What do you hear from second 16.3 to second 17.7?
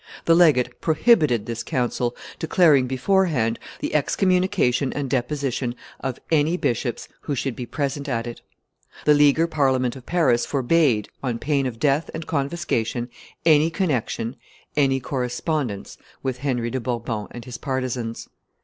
Henry de Bourbon and his